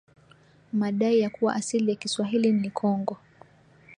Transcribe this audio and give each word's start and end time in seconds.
madai 0.73 1.19
ya 1.19 1.29
kuwa 1.29 1.55
asili 1.55 1.89
ya 1.89 1.95
Kiswahili 1.97 2.51
ni 2.53 2.69
Kongo 2.69 3.17